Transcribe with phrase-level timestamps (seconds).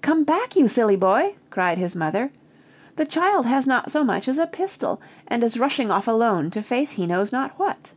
[0.00, 2.30] "Come back, you silly boy!" cried his mother;
[2.96, 6.62] "the child has not so much as a pistol, and is rushing off alone to
[6.62, 7.92] face he knows not what!"